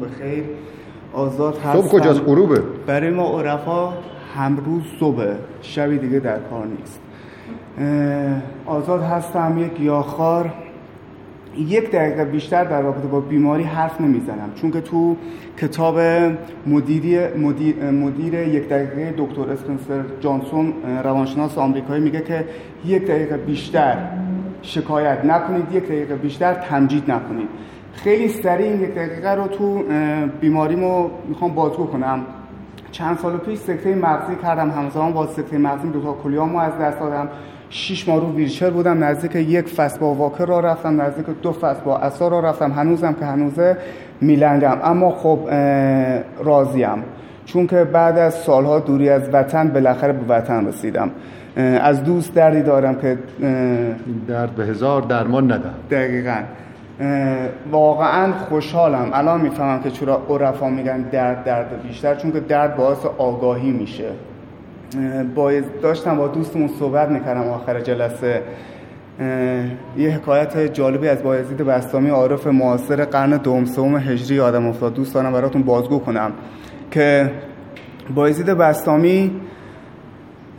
[0.00, 0.44] بخیر.
[1.12, 1.80] آزاد هستم.
[1.80, 2.60] صبح کجاست؟ غروبه.
[2.86, 3.92] برای ما عرفا
[4.36, 5.24] همروز صبح
[5.62, 7.00] شبی دیگه در کار نیست.
[8.66, 9.58] آزاد هستم.
[9.58, 10.52] یک گیاهخوار
[11.58, 14.50] یک دقیقه بیشتر در رابطه با بیماری حرف نمی‌زنم.
[14.54, 15.16] چون که تو
[15.60, 15.98] کتاب
[16.66, 20.72] مدیری مدیر, مدیر یک دقیقه دکتر اسپنسر جانسون
[21.04, 22.44] روانشناس آمریکایی میگه که
[22.86, 23.96] یک دقیقه بیشتر
[24.62, 25.72] شکایت نکنید.
[25.72, 27.48] یک دقیقه بیشتر تمجید نکنید.
[28.04, 29.82] خیلی سریع این یک دقیقه رو تو
[30.40, 32.20] بیماریمو می‌خوام بازگو کنم.
[32.92, 37.00] چند سال پیش سکته مغزی کردم همزمان با سکته مغزی دو تا کلیامو از دست
[37.00, 37.28] دادم.
[37.70, 41.80] شیش ماه رو ویلچر بودم نزدیک یک فصل با واکر را رفتم نزدیک دو فصل
[41.84, 42.72] با اصا را رفتم.
[42.72, 43.76] هنوزم که هنوزه
[44.20, 45.38] میلنگم اما خب
[46.44, 47.02] راضیم.
[47.44, 51.10] چون که بعد از سالها دوری از وطن بالاخره به وطن رسیدم.
[51.80, 53.18] از دوست دردی دارم که
[54.28, 56.36] درد به هزار درمان ندم دقیقا.
[57.70, 59.10] واقعا خوشحالم.
[59.12, 64.10] الان می‌فهمم که چرا عرفا میگن درد درد بیشتر چون که درد باعث آگاهی میشه.
[65.34, 68.42] باید داشتم با دوستمون صحبت می‌کردم آخر جلسه.
[69.96, 74.94] یه حکایت جالبی از بایزید بستامی عارف معاصر قرن دوم سوم هجری آدم افتاد.
[74.94, 76.32] دوست دارم براتون بازگو کنم.
[76.90, 77.30] که
[78.14, 79.40] بایزید بستامی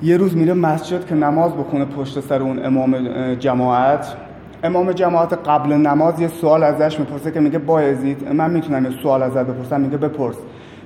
[0.03, 2.95] یه روز میره مسجد که نماز بخونه پشت سر اون امام
[3.35, 4.15] جماعت.
[4.65, 8.31] امام جماعت قبل نماز یه سوال ازش می‌پرسه که میگه بایزید.
[8.31, 9.81] من می‌تونم یه سوال ازت بپرسم.
[9.81, 10.35] میگه بپرس.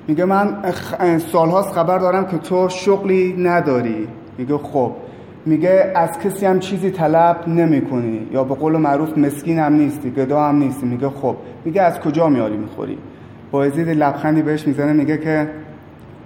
[0.08, 0.56] میگه من
[1.32, 4.08] سالهاست خبر دارم که تو شغلی نداری.
[4.38, 4.92] میگه خب.
[5.46, 10.10] میگه از کسی هم چیزی طلب نمی کنی یا به قول معروف مسکین هم نیستی
[10.10, 10.86] گدا هم نیستی.
[10.86, 11.36] میگه خب.
[11.64, 12.98] میگه از کجا میاری می‌خوری؟
[13.50, 15.48] بایزید لبخندی بهش می‌زنه میگه که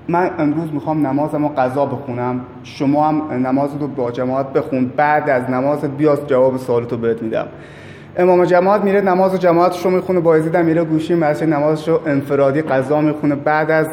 [0.08, 2.40] من امروز می‌خوام نمازم و قضا بخونم.
[2.62, 4.92] شما هم نماز رو با جماعت بخون.
[4.96, 7.46] بعد از نماز بیاز جواب سوالتو بهت میدم.
[8.16, 12.00] امام جماعت میره نماز و جماعتش رو می‌خونه با هم میره گوشی مسجد نمازش رو
[12.06, 13.34] انفرادی قضا می‌خونه.
[13.34, 13.86] بعد از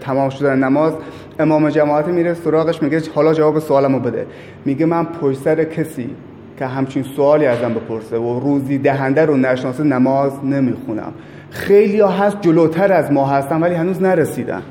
[0.00, 0.92] تمام شدن نماز
[1.38, 4.26] امام جماعت میره سراغش میگه حالا جواب سوالمو بده.
[4.64, 6.10] میگه من پشت سر کسی
[6.58, 11.12] که همچین سوالی ازم بپرسه و روزی دهنده رو نشناسه نماز نمی‌خونم.
[11.50, 14.62] خیلی ها هست جلوتر از ما هستن ولی هنوز نرسیدن.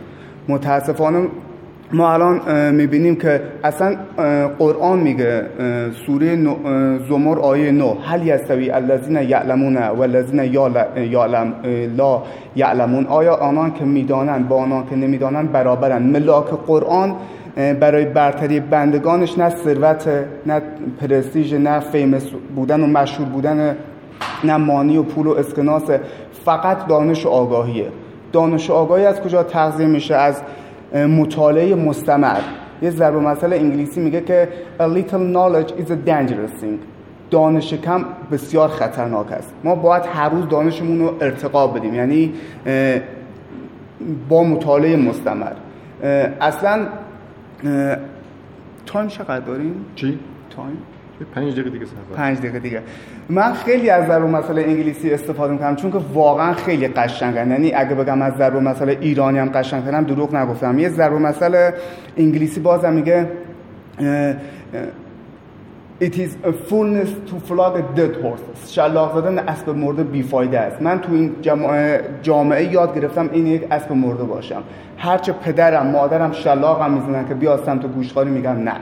[0.48, 1.28] متاسفانه
[1.92, 2.42] ما الان
[2.76, 3.96] می‌بینیم که اصلا
[4.60, 5.46] قرآن میگه
[6.06, 6.36] سوره
[7.10, 10.44] زمر آیه نو هل یستوی الذین یعلمون و الذین
[10.96, 11.54] یعلم
[11.98, 12.24] لا
[12.56, 13.06] یعلمون.
[13.06, 17.16] آیا آنان که می‌دانند با آنان که نمی‌دانند برابرن ملاک قرآن
[17.56, 20.10] برای برتری بندگانش نه ثروت
[20.46, 20.62] نه
[21.02, 22.26] پرستیژ نه فیمس
[22.56, 23.78] بودن و مشهور بودن
[24.44, 25.84] نه مانی و پول و اسکناس
[26.46, 27.88] فقط دانش و آگاهیه.
[28.32, 30.42] دانش و آگاهی از کجا تغذیه میشه؟ از
[30.94, 32.40] مطالعه مستمر.
[32.82, 34.48] یه ضرب مسئله انگلیسی میگه که
[34.80, 36.80] a little knowledge is a dangerous thing.
[37.32, 39.54] دانش کم بسیار خطرناک است.
[39.64, 41.94] ما باید هر روز دانشمون رو ارتقا بدیم.
[41.94, 42.34] یعنی
[44.30, 45.52] با مطالعه مستمر.
[46.42, 46.80] اصلا
[48.86, 50.20] time چقدر داریم؟ چی؟
[50.50, 50.78] time؟
[51.36, 51.86] پنج دقیقه دیگه
[52.16, 52.82] پنج دقیقه دیگه
[53.30, 58.22] من خیلی از ضرب‌المثلای انگلیسی استفاده می‌کنم چون که واقعا خیلی قشنگن یعنی اگه بگم
[58.22, 61.74] از ضرب‌المثلای ایرانی هم قشنگترم دروغ نگفتم یه ضرب‌المثل
[62.18, 63.28] انگلیسی بازم میگه
[66.08, 70.82] It is a foolishness to flog a dead horse شلاق زدن اسب مرده بیفایده است
[70.82, 71.36] من تو این
[72.22, 74.64] جامعه یاد گرفتم این یک اسب مرده باشم
[74.98, 78.76] هرچه پدرم مادرم شلاقم می‌زنن که بیا سمت گوشخاری میگم نه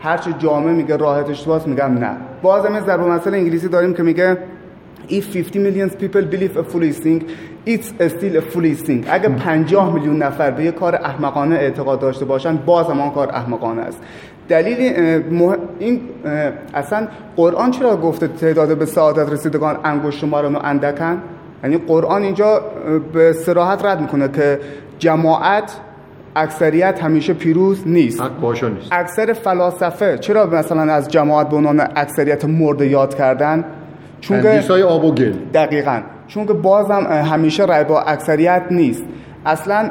[0.00, 4.38] هرچه جامعه میگه راحت اشتباس میگم نه بازم یه ضرب مسئله انگلیسی داریم که میگه
[5.08, 7.30] If 50 million people believe a foolish thing,
[7.64, 9.04] it's still a foolish thing.
[9.10, 13.30] اگه 50 میلیون نفر به یه کار احمقانه اعتقاد داشته باشن باز هم آن کار
[13.30, 14.02] احمقانه است.
[14.48, 14.78] دلیل
[15.78, 16.00] این
[16.74, 21.22] اصلا قرآن چرا گفته تعداد به سعادت رسیدگان انگشت شمارن و اندکن؟
[21.64, 22.60] یعنی قرآن اینجا
[23.12, 24.60] به سراحت رد می‌کنه که
[24.98, 25.76] جماعت
[26.36, 28.20] اکثریت همیشه پیروز نیست.
[28.20, 28.88] حق نیست.
[28.92, 33.64] اکثر فلاسفه چرا مثلا از جماعت به عنوان اکثریت مرده یاد کردن؟
[34.20, 35.32] چون که آب و گل.
[35.54, 36.00] دقیقا.
[36.28, 39.04] چون که بازم همیشه رای با اکثریت نیست.
[39.46, 39.90] اصلا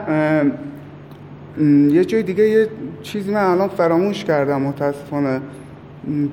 [1.90, 2.68] یه جای دیگه یه
[3.06, 5.42] چیزی من الان فراموش کردم متاسفانه.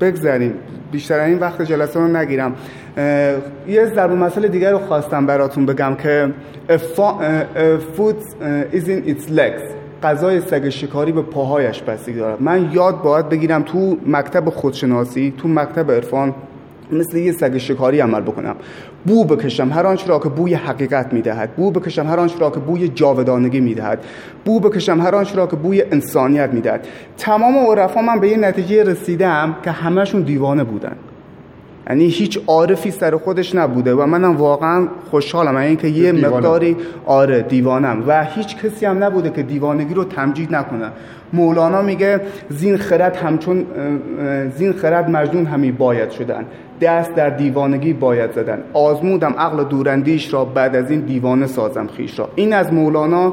[0.01, 0.55] بگذاریم
[0.93, 2.55] بیشتر این وقت جلسه رو نگیرم.
[3.69, 6.31] یه ضرب مسئله دیگر رو خواستم براتون بگم که
[7.97, 8.23] food
[8.73, 9.63] is in its legs.
[10.03, 12.43] غذای سگ شکاری به پاهایش بستگی دارد.
[12.43, 16.35] من یاد باید بگیرم تو مکتب خودشناسی تو مکتب عرفان
[16.93, 18.57] مثل یه سگ شکاری عمل بکنم.
[19.07, 21.51] بو بکشم هر آنچه را که بوی حقیقت می‌دهد.
[21.57, 24.05] بو بکشم هر آنچه را که بوی جاودانگی می‌دهد.
[24.45, 26.87] بو بکشم هر آنچه را که بوی انسانیت می‌دهد.
[27.19, 30.97] تمام عرفا من به یه نتیجه رسیدم که همهشون دیوانه بودن.
[31.89, 35.55] یعنی هیچ عارفی سر خودش نبوده و منم واقعا خوشحالم.
[35.55, 36.77] یعنی اینکه یه مقداری
[37.07, 38.05] آره دیوانم.
[38.07, 40.91] و هیچ کسی هم نبوده که دیوانگی رو تمجید نکنه.
[41.33, 43.67] مولانا میگه زین خرد همچون
[44.57, 46.45] زین خرد مجنون همی باید شدن.
[46.81, 48.59] دست در دیوانگی باید زدن.
[48.73, 52.29] آزمودم عقل دورندیش را بعد از این دیوانه سازم خیش را.
[52.35, 53.33] این از مولانا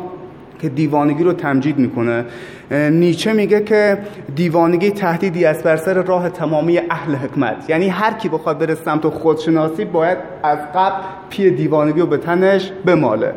[0.59, 2.25] که دیوانگی رو تمجید می‌کنه.
[2.91, 3.97] نیچه میگه که
[4.35, 7.69] دیوانگی تهدیدی است بر سر راه تمامی اهل حکمت.
[7.69, 12.71] یعنی هر کی بخواد بره سمت خودشناسی باید از قبل پی دیوانگی رو به تنش
[12.85, 13.33] بماله.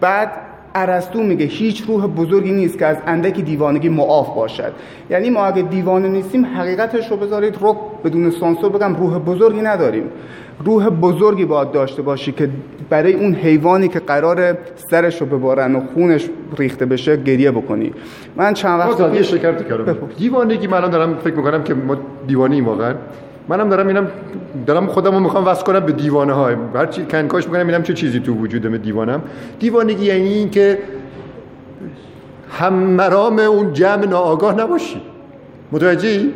[0.00, 0.32] بعد
[0.74, 4.72] ارسطو میگه هیچ روح بزرگی نیست که از اندکی دیوانگی معاف باشد.
[5.10, 7.76] یعنی ما اگه دیوانه نیستیم حقیقتش رو بذارید رو
[8.06, 10.04] بدون سانسور بگم روح بزرگی نداریم.
[10.64, 12.50] روح بزرگی باید داشته باشی که
[12.90, 14.58] برای اون حیوانی که قرار
[14.90, 17.92] سرش رو ببارن و خونش ریخته بشه گریه بکنی.
[18.36, 19.96] من چند وقت یه شکر کردم.
[20.18, 22.94] دیوانگی من دارم فکر می‌کنم که ما دیوانی واقعا.
[23.48, 24.08] منم دارم اینم
[24.66, 28.20] دارم خودمو می‌خوام واسه کنم به دیوانه های هر چی کنکاش می‌کنم اینم چه چیزی
[28.20, 29.22] تو وجودم دیوانم؟
[29.58, 30.78] دیوانگی یعنی این که
[32.50, 35.00] هم مرام اون جمع ناآگاه نباشی.
[35.72, 36.32] متوجهی؟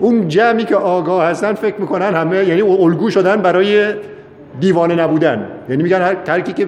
[0.00, 3.94] اون جمعی که آگاه هستن فکر می‌کنن همه یعنی الگو شدن برای
[4.60, 5.46] دیوانه نبودن.
[5.68, 6.66] یعنی میگن هر کی که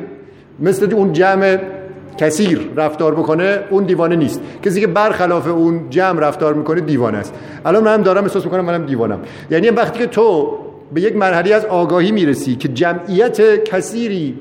[0.60, 1.58] مثل اون جمع
[2.18, 4.40] کثیر رفتار بکنه اون دیوانه نیست.
[4.62, 7.34] کسی که برخلاف اون جمع رفتار می‌کنه دیوانه است.
[7.64, 9.18] الان من دارم احساس می‌کنم منم دیوانم.
[9.50, 10.58] یعنی وقتی که تو
[10.94, 14.34] به یک مرحله از آگاهی می‌رسی که جمعیت کثیری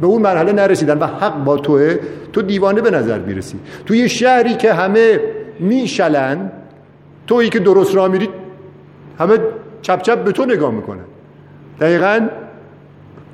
[0.00, 1.98] به اون مرحله نرسیدن و حق با توه
[2.32, 3.58] تو دیوانه به نظر می‌رسی.
[3.86, 5.20] توی شهری که همه
[5.60, 6.50] میشلن
[7.26, 8.28] تویی که درست را میری
[9.18, 9.38] همه
[9.82, 11.04] چپ چپ به تو نگاه می‌کنن.
[11.80, 12.28] دقیقا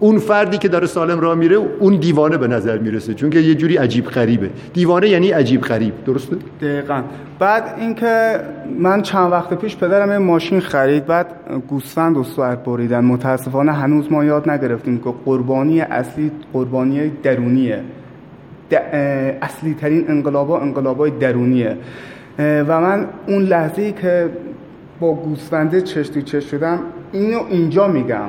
[0.01, 3.55] اون فردی که داره سالم را میره اون دیوانه به نظر می‌رسه چون که یه
[3.55, 4.51] جوری عجیب غریبه.
[4.73, 7.03] دیوانه یعنی عجیب غریب درسته؟ دقیقا.
[7.39, 8.41] بعد اینکه
[8.79, 11.27] من چند وقت پیش پدرم یه ماشین خرید بعد
[11.69, 13.05] گوسفند و سوار بریدن.
[13.05, 17.81] متاسفانه هنوز ما یاد نگرفتیم که قربانی اصلی قربانی درونیه.
[19.43, 21.77] اصلی ترین انقلابا انقلابای درونیه.
[22.69, 24.29] و من اون لحظه که
[25.01, 26.79] با گوسفنده چش تو چش شدم
[27.13, 28.29] اینو اینجا میگم.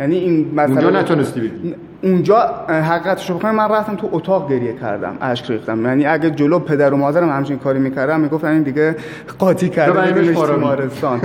[0.00, 1.74] یعنی این مثلا اونجا نتونستی بگی.
[2.02, 2.36] اونجا
[2.68, 5.86] حقیقتش رو من رفتم تو اتاق گریه کردم اشک ریختم.
[5.86, 8.96] یعنی اگه جلو پدر و مادرم همچین کاری می‌کردم می‌گفتن این دیگه
[9.38, 11.20] قاطی کرده بیمارستان.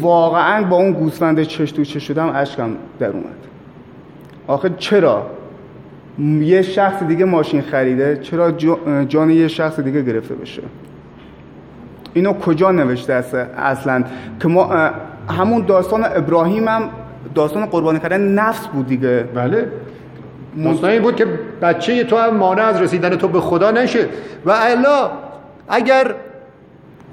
[0.00, 3.24] واقعا با اون گوسفند چش تو چش شدم اشکم در اومد.
[4.46, 5.26] آخه چرا؟
[6.40, 8.52] یه شخص دیگه ماشین خریده چرا
[9.08, 10.62] جان یه شخص دیگه گرفته بشه؟
[12.14, 14.04] اینو کجا نوشته است اصلا؟
[14.40, 14.90] که ما
[15.30, 16.90] همون داستان ابراهیم هم
[17.34, 19.24] داستان قربانی کردن نفس بود دیگه.
[19.34, 19.72] بله.
[20.64, 21.26] داستان بود که
[21.62, 24.06] بچه تو هم مانع از رسیدن تو به خدا نشه.
[24.46, 25.10] و الا
[25.68, 26.14] اگر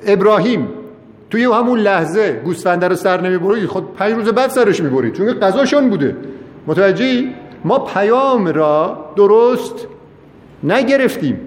[0.07, 0.67] ابراهیم
[1.29, 5.89] توی همون لحظه گوسفنده رو سر نمی‌برید خود پنج روز بعد سرش می‌برید چون قضاشون
[5.89, 6.15] بوده.
[6.67, 7.33] متوجهی؟
[7.63, 9.87] ما پیام را درست
[10.63, 11.39] نگرفتیم.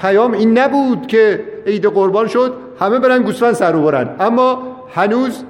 [0.00, 4.08] پیام این نبود که عید قربان شد همه برن گوسفند سر برن.
[4.20, 4.62] اما
[4.94, 5.44] هنوز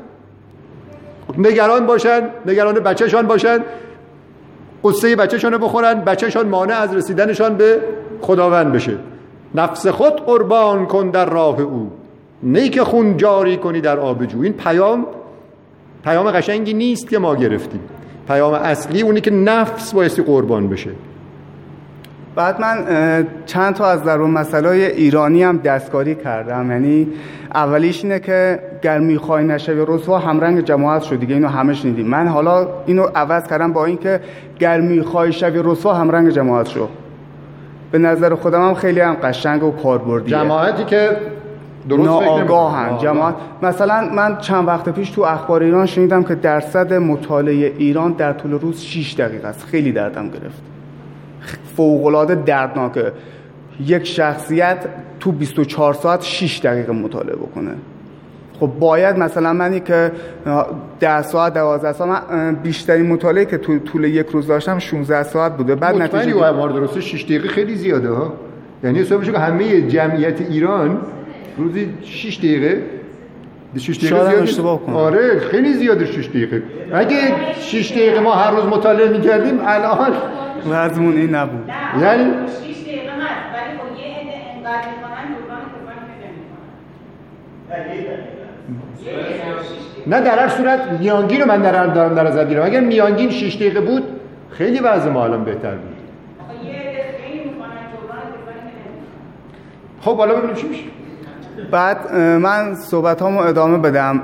[1.39, 3.59] نگران باشن نگران بچهشان باشن
[4.85, 7.81] قصه بچهشان رو بخورن بچهشان مانع از رسیدنشان به
[8.21, 8.97] خداوند بشه.
[9.55, 11.91] نفس خود قربان کن در راه او.
[12.43, 14.43] نیک خون جاری کنی در آب جو.
[14.43, 15.07] این پیام
[16.05, 17.81] پیام قشنگی نیست که ما گرفتیم.
[18.29, 20.91] پیام اصلی اونی که نفس بایستی قربان بشه.
[22.35, 22.77] بعد من
[23.47, 26.71] چند تا از درون مسئله ایرانی هم دستکاری کردم.
[26.71, 27.09] یعنی
[27.55, 32.07] اولیش اینه که گر می‌خوای نشوی رسوا همرنگ جماعت شد دیگه اینو همه شنیدیم.
[32.07, 34.21] من حالا اینو عوض کردم با اینکه
[34.59, 36.89] گر می‌خوای شوی رسوا همرنگ جماعت شو.
[37.93, 40.31] به نظر خودم هم خیلی هم قشنگ و کاربردیه.
[40.31, 41.17] جماعتی که
[41.89, 42.99] درست ناآگاهن.
[42.99, 43.35] جماعت.
[43.63, 48.51] مثلا من چند وقت پیش تو اخبار ایران شنیدم که درصد مطالعه ایران در طول
[48.51, 49.65] روز 6 دقیقه است.
[49.65, 50.63] خیلی دردم گرفت.
[51.77, 53.13] فوقالعاده دردناکه.
[53.87, 54.77] یک شخصیت
[55.21, 57.71] تو 24 ساعت 6 دقیقه مطالعه بکنه.
[58.61, 60.13] خب باید مثلا منی که
[61.01, 65.57] 10 ساعت 12 ساعت من بیشترین مطالعه که تو طول یک روز داشتم 16 ساعت
[65.57, 65.75] بوده.
[65.75, 68.33] بعد نتیجه و امار درسته 6 دقیقه خیلی زیاده ها.
[68.85, 70.99] یعنی حساب که همه جمعیت ایران
[71.59, 72.83] روزی 6 دقیقه
[73.79, 76.63] 6 دقیقه زیاد آره خیلی زیاده 6 دقیقه.
[76.93, 77.19] اگه
[77.61, 80.13] 6 دقیقه ما هر روز مطالعه می‌کردیم الان
[80.71, 81.69] وضعمون این نبود.
[82.01, 84.07] یعنی 6 دقیقه هست ولی خب یه
[84.57, 84.89] انقدر
[90.07, 93.57] نه در هر صورت میانگین رو من در دارم در نظر می‌گیرم اگر میانگین 6
[93.57, 94.03] دقیقه بود
[94.51, 95.97] خیلی وضع ما الان بهتر بود.
[100.01, 100.85] خب حالا ببینیم چی میشه.
[101.71, 104.21] بعد من صحبت هامو ادامه بدم.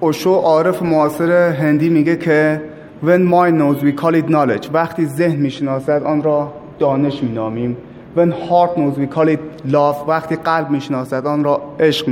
[0.00, 2.60] اوشو عارف معاصر هندی میگه که
[3.02, 4.70] when mind knows we call it knowledge.
[4.72, 7.76] وقتی ذهن می‌شناسد آن را دانش مینامیم.
[8.16, 10.08] When heart knows we call it love.
[10.08, 12.08] وقتی قلب می‌شناسد آن را عشق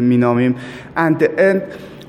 [0.00, 0.54] مینامیم.
[0.96, 1.60] And the end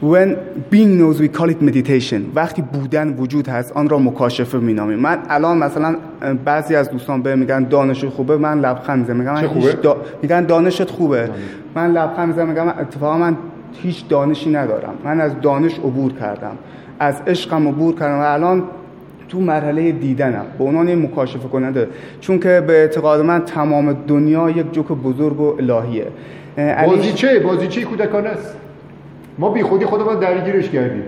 [0.01, 0.29] when
[0.71, 2.21] being knows we call it meditation.
[2.35, 4.99] وقتی بودن وجود هست آن را مکاشفه مینامیم.
[4.99, 5.95] من الان مثلا
[6.45, 9.97] بعضی از دوستان به میگن دانش خوبه من لبخند می‌زنم میگم من خوبه؟ دا...
[10.21, 11.29] میگن دانشت خوبه.
[11.75, 13.37] من لبخند می‌زنم میگم اتفاقا من
[13.73, 14.93] هیچ دانشی ندارم.
[15.05, 16.57] من از دانش عبور کردم.
[16.99, 18.63] از عشقم عبور کردم و الان
[19.29, 20.45] تو مرحله دیدنم.
[20.57, 21.87] به عنوان یه مکاشفه کننده.
[22.21, 26.07] چون که به اعتقاد من تمام دنیا یک جوک بزرگ و الهیه.
[26.85, 28.55] بازیچه بازیچه کودکانه است؟
[29.39, 31.03] ما بی خودی خودمون درگیرش کردیم.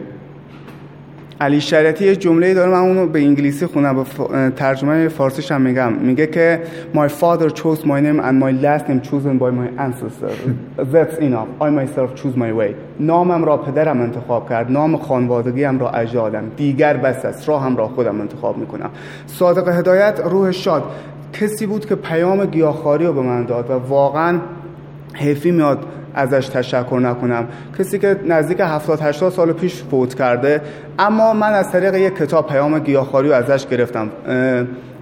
[1.42, 5.62] علی شریعتی یه جمله داره من اونو به انگلیسی خونم به ف- ترجمه فارسیش هم
[5.62, 5.94] میگم.
[5.94, 6.62] میگه که
[6.94, 10.39] my father chose my name and my last name chosen by my ancestors.
[10.94, 11.48] That's enough.
[11.62, 12.74] I myself choose my way.
[13.00, 14.72] نامم را پدرم انتخاب کرد.
[14.72, 17.50] نام خانوادگیم را اجدادم دیگر بس است.
[17.50, 18.89] راهم را خودم انتخاب می‌کنم.
[19.27, 20.84] صادق هدایت روح شاد.
[21.34, 24.39] کسی بود که پیام گیاهخواری رو به من داد و واقعا
[25.13, 25.86] حیفی میاد.
[26.16, 27.48] ازش تشکر نکنم.
[27.80, 30.62] کسی که نزدیک 70 80 سال پیش فوت کرده
[31.00, 34.10] اما من از طریق یک کتاب پیام گیاهخواری ازش گرفتم.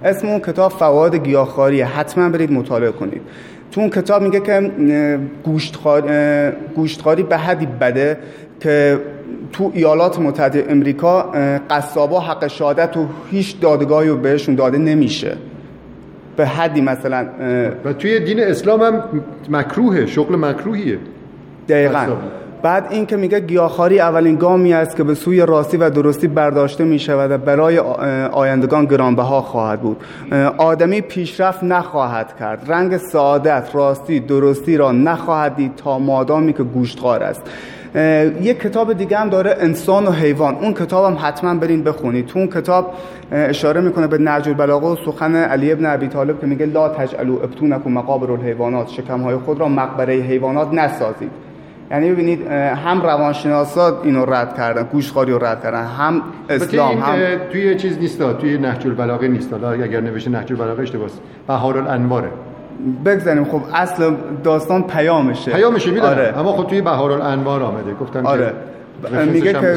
[0.04, 3.22] اسم اون کتاب فواد گیاهخواری حتما برید مطالعه کنید.
[3.72, 4.70] تو اون کتاب میگه که
[6.74, 8.18] گوشتخواری به حدی بده
[8.60, 9.00] که
[9.52, 11.22] تو ایالات متحده امریکا
[11.70, 15.36] قصابا حق شهادت و هیچ دادگاهی رو بهشون داده نمیشه.
[16.36, 17.26] به حدی مثلا
[17.84, 19.02] و توی دین اسلام هم
[19.50, 20.98] مکروهه شغل مکروهیه.
[21.68, 22.06] دقیقا.
[22.62, 26.84] بعد این که میگه گیاهخواری اولین گامی است که به سوی راستی و درستی برداشته
[26.84, 27.78] می شود و برای
[28.32, 29.96] آیندگان گرانبها خواهد بود.
[30.58, 32.64] آدمی پیشرفت نخواهد کرد.
[32.72, 37.42] رنگ سعادت راستی درستی را نخواهد دید تا مادامی که گوشتخوار است.
[38.40, 40.54] یک کتاب دیگه هم داره انسان و حیوان.
[40.54, 42.26] اون کتاب هم حتما برین بخونید.
[42.26, 42.94] تو اون کتاب
[43.32, 47.36] اشاره می‌کنه به نهج البلاغه و سخن علی ابن ابی طالب که میگه لا تجعلوا
[47.36, 48.88] ابتونکم مقابر الحیوانات.
[48.88, 51.30] شکمهای خود را مقبره حیوانات نسازید.
[51.90, 52.46] یعنی ببینید
[52.86, 57.16] هم روانشناسا اینو رد کردن گوشخواری رو رد کردن هم اسلام هم
[57.52, 59.52] توی چیز نیست توی نهج البلاغه نیست.
[59.52, 61.10] حالا اگر نوشته نهج البلاغه اشتباهه
[61.48, 62.28] بهار الانواره
[63.04, 63.44] بگذاریم.
[63.44, 64.14] خب اصل
[64.44, 65.52] داستان پیامشه.
[65.52, 66.08] پیامشه می‌دونم.
[66.08, 66.34] آره.
[66.38, 67.94] اما خب توی بهار الانوار آمده.
[67.94, 68.52] گفتم آره.
[69.10, 69.76] که میگه که.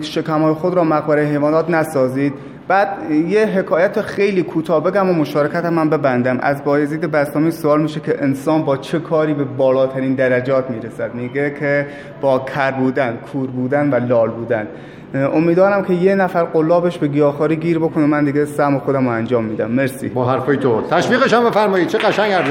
[0.00, 2.34] شکمهای خود را مقبره حیوانات نسازید.
[2.68, 6.38] بعد یه حکایت خیلی کوتاه بگم و مشارکت من ببندم.
[6.42, 11.50] از بایزید بستامی سوال میشه که انسان با چه کاری به بالاترین درجات می‌رسد؟ میگه
[11.60, 11.86] که
[12.20, 14.66] با کر بودن کور بودن و لال بودن.
[15.14, 18.06] امیدوارم که یه نفر قلابش به گیاهخواری گیر بکنه.
[18.06, 19.70] من دیگه سم خودم رو انجام میدم.
[19.70, 20.08] مرسی.
[20.08, 20.82] با حرفای تو.
[20.90, 21.88] تشویقش هم بفرمایید.
[21.88, 22.48] چه قشنگ حرف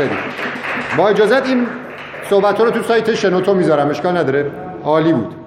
[0.97, 1.65] با اجازت این
[2.29, 3.89] صحبت رو تو سایت شنوتو می‌ذارم.
[3.89, 4.45] اشکال نداره.
[4.83, 5.42] عالی بود.